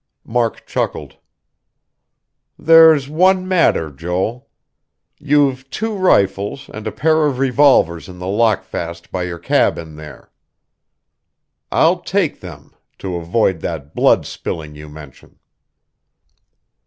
[0.25, 1.17] Mark chuckled.
[2.57, 4.49] "There's one matter, Joel.
[5.19, 10.31] You've two rifles and a pair of revolvers in the lockfast by your cabin there.
[11.71, 15.37] I'll take them to avoid that blood spilling you mention."